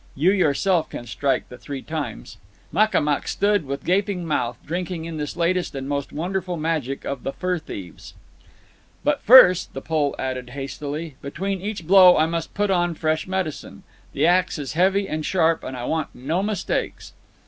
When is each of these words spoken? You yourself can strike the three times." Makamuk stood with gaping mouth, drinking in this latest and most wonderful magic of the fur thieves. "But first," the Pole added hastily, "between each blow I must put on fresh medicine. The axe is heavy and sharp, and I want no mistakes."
You 0.15 0.31
yourself 0.31 0.89
can 0.89 1.05
strike 1.05 1.47
the 1.49 1.59
three 1.59 1.83
times." 1.83 2.37
Makamuk 2.73 3.27
stood 3.27 3.65
with 3.67 3.83
gaping 3.83 4.25
mouth, 4.25 4.57
drinking 4.65 5.05
in 5.05 5.17
this 5.17 5.37
latest 5.37 5.75
and 5.75 5.87
most 5.87 6.11
wonderful 6.11 6.57
magic 6.57 7.05
of 7.05 7.21
the 7.21 7.31
fur 7.31 7.59
thieves. 7.59 8.15
"But 9.03 9.21
first," 9.21 9.75
the 9.75 9.79
Pole 9.81 10.15
added 10.17 10.49
hastily, 10.57 11.17
"between 11.21 11.61
each 11.61 11.85
blow 11.85 12.17
I 12.17 12.25
must 12.25 12.55
put 12.55 12.71
on 12.71 12.95
fresh 12.95 13.27
medicine. 13.27 13.83
The 14.13 14.25
axe 14.25 14.57
is 14.57 14.73
heavy 14.73 15.07
and 15.07 15.23
sharp, 15.23 15.63
and 15.63 15.77
I 15.77 15.85
want 15.85 16.15
no 16.15 16.41
mistakes." 16.41 17.13